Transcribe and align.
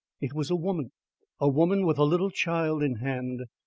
It 0.19 0.33
was 0.33 0.49
a 0.49 0.55
woman 0.55 0.93
a 1.39 1.47
woman 1.47 1.85
with 1.85 1.99
a 1.99 2.03
little 2.05 2.31
child 2.31 2.81
in 2.81 2.95
hand. 2.95 3.41